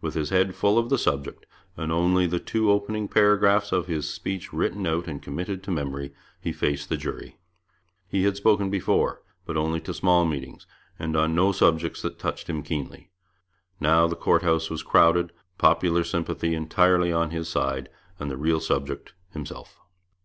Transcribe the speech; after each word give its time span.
With 0.00 0.14
his 0.14 0.30
head 0.30 0.54
full 0.54 0.78
of 0.78 0.88
the 0.88 0.96
subject, 0.96 1.46
and 1.76 1.90
only 1.90 2.28
the 2.28 2.38
two 2.38 2.70
opening 2.70 3.08
paragraphs 3.08 3.72
of 3.72 3.88
his 3.88 4.08
speech 4.08 4.52
written 4.52 4.86
out 4.86 5.08
and 5.08 5.20
committed 5.20 5.64
to 5.64 5.72
memory, 5.72 6.14
he 6.40 6.52
faced 6.52 6.88
the 6.90 6.96
jury. 6.96 7.40
He 8.06 8.22
had 8.22 8.36
spoken 8.36 8.70
before, 8.70 9.20
but 9.44 9.56
only 9.56 9.80
to 9.80 9.92
small 9.92 10.24
meetings, 10.26 10.64
and 10.96 11.16
on 11.16 11.34
no 11.34 11.50
subjects 11.50 12.02
that 12.02 12.20
touched 12.20 12.48
him 12.48 12.62
keenly. 12.62 13.10
Now 13.80 14.06
the 14.06 14.14
Court 14.14 14.42
House 14.44 14.70
was 14.70 14.84
crowded, 14.84 15.32
popular 15.58 16.04
sympathy 16.04 16.54
entirely 16.54 17.12
on 17.12 17.30
his 17.32 17.48
side, 17.48 17.88
and 18.20 18.30
the 18.30 18.36
real 18.36 18.60
subject 18.60 19.12
himself. 19.30 19.80